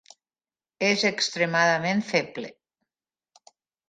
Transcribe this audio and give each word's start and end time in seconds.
És 0.87 1.03
extremadament 1.09 2.01
feble. 2.07 2.49